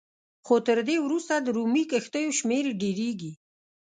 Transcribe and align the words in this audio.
خو 0.45 0.55
تر 0.67 0.77
دې 0.87 0.97
وروسته 1.05 1.33
د 1.39 1.47
رومي 1.57 1.83
کښتیو 1.91 2.35
شمېر 2.39 2.65
ډېرېږي 2.81 3.31